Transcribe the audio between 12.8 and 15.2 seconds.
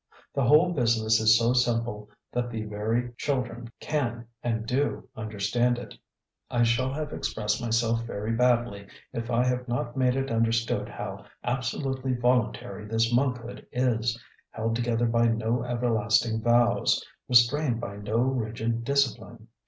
this monkhood is, held together